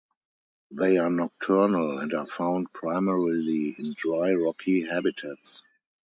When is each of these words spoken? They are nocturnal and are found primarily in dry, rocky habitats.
They 0.71 0.97
are 0.97 1.11
nocturnal 1.11 1.99
and 1.99 2.11
are 2.15 2.25
found 2.25 2.73
primarily 2.73 3.75
in 3.77 3.93
dry, 3.95 4.33
rocky 4.33 4.87
habitats. 4.87 5.61